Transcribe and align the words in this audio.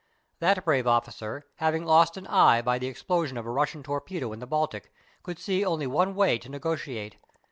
That 0.39 0.65
brave 0.65 0.87
officer, 0.87 1.45
having 1.57 1.85
lost 1.85 2.17
an 2.17 2.25
eye 2.25 2.63
by 2.63 2.79
the 2.79 2.87
explosion 2.87 3.37
of 3.37 3.45
a 3.45 3.51
Russian 3.51 3.83
torpedo 3.83 4.33
in 4.33 4.39
the 4.39 4.47
Baltic, 4.47 4.91
could 5.21 5.37
see 5.37 5.63
only 5.63 5.85
one 5.85 6.15
way 6.15 6.39
to 6.39 6.49
negotiate. 6.49 7.17